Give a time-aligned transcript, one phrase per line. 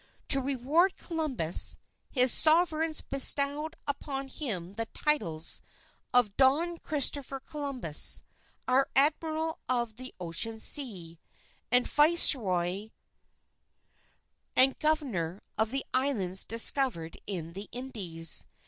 [0.29, 1.77] To reward Columbus,
[2.09, 5.61] his Sovereigns bestowed upon him the titles
[6.11, 8.23] of Don Christopher Columbus,
[8.67, 11.19] Our Admiral of the Ocean Sea,
[11.71, 12.89] and Viceroy
[14.55, 18.47] and Governor of the Islands discovered in the Indies.